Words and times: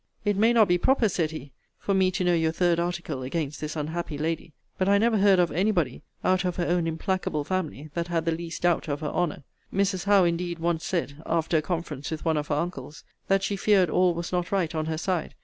It 0.25 0.35
may 0.35 0.51
not 0.51 0.67
be 0.67 0.79
proper, 0.79 1.07
said 1.07 1.29
he, 1.29 1.51
for 1.77 1.93
me 1.93 2.09
to 2.09 2.23
know 2.23 2.33
your 2.33 2.51
third 2.51 2.79
article 2.79 3.21
against 3.21 3.61
this 3.61 3.75
unhappy 3.75 4.17
lady: 4.17 4.51
but 4.79 4.89
I 4.89 4.97
never 4.97 5.19
heard 5.19 5.37
of 5.37 5.51
any 5.51 5.69
body, 5.69 6.01
out 6.23 6.43
of 6.43 6.55
her 6.55 6.65
own 6.65 6.87
implacable 6.87 7.43
family, 7.43 7.91
that 7.93 8.07
had 8.07 8.25
the 8.25 8.31
least 8.31 8.63
doubt 8.63 8.87
of 8.87 9.01
her 9.01 9.09
honour. 9.11 9.43
Mrs. 9.71 10.05
Howe, 10.05 10.23
indeed, 10.23 10.57
once 10.57 10.85
said, 10.85 11.21
after 11.27 11.57
a 11.57 11.61
conference 11.61 12.09
with 12.09 12.25
one 12.25 12.37
of 12.37 12.47
her 12.47 12.55
uncles, 12.55 13.03
that 13.27 13.43
she 13.43 13.55
feared 13.55 13.91
all 13.91 14.15
was 14.15 14.31
not 14.31 14.51
right 14.51 14.73
on 14.73 14.87
her 14.87 14.97
side. 14.97 15.35